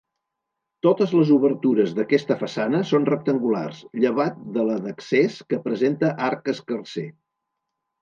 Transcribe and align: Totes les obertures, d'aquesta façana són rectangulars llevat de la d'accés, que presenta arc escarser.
Totes 0.85 1.11
les 1.17 1.33
obertures, 1.35 1.93
d'aquesta 1.99 2.39
façana 2.39 2.81
són 2.93 3.07
rectangulars 3.11 3.85
llevat 4.07 4.43
de 4.59 4.67
la 4.73 4.81
d'accés, 4.89 5.41
que 5.53 5.63
presenta 5.71 6.15
arc 6.33 6.55
escarser. 6.59 7.11